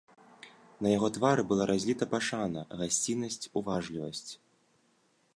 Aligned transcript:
На 0.83 0.87
яго 0.97 1.09
твары 1.17 1.43
была 1.51 1.67
разліта 1.71 2.07
пашана, 2.13 2.61
гасціннасць, 2.79 3.39
уважлівасць. 3.61 4.31